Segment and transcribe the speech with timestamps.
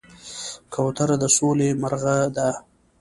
[0.73, 2.49] کوتره د سولې مرغه ده.